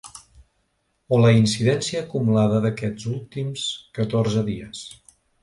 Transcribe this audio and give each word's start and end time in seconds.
O 1.17 1.19
la 1.23 1.33
incidència 1.39 2.01
acumulada 2.05 2.63
d’aquests 2.65 3.07
últims 3.13 3.67
catorze 4.01 4.45
dies. 4.51 4.83